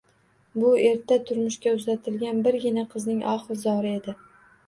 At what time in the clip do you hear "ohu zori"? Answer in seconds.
3.35-3.93